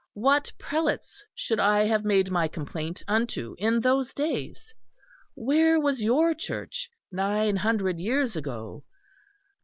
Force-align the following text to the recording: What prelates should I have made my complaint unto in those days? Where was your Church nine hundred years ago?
What 0.15 0.51
prelates 0.57 1.23
should 1.35 1.59
I 1.59 1.85
have 1.85 2.03
made 2.03 2.31
my 2.31 2.47
complaint 2.47 3.03
unto 3.07 3.53
in 3.59 3.79
those 3.81 4.15
days? 4.15 4.73
Where 5.35 5.79
was 5.79 6.01
your 6.01 6.33
Church 6.33 6.89
nine 7.11 7.57
hundred 7.57 7.99
years 7.99 8.35
ago? 8.35 8.83